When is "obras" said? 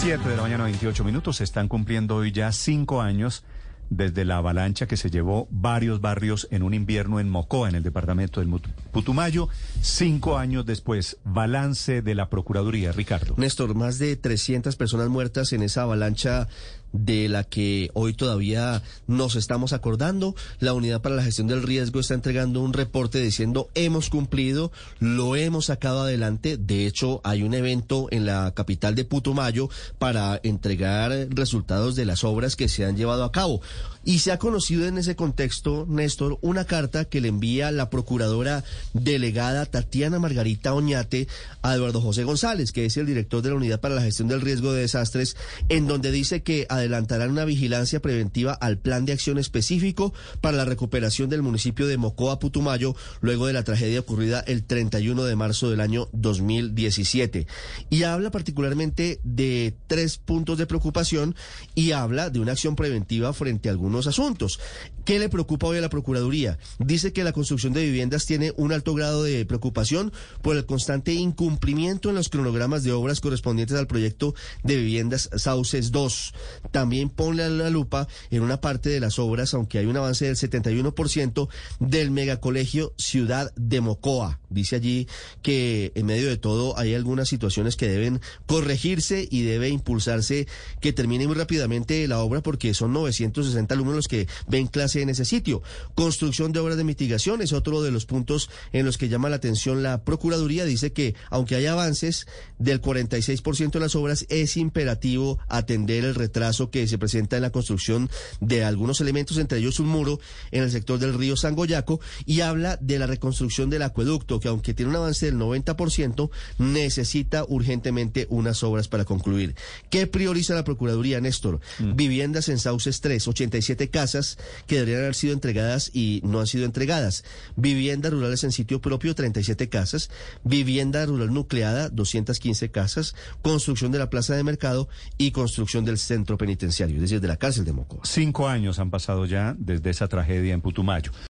32.24-32.56, 72.92-73.20, 79.18-79.54, 96.60-96.76, 103.94-104.26, 118.62-118.88